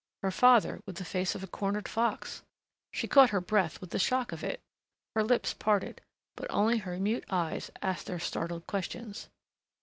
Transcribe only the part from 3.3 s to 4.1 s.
breath with the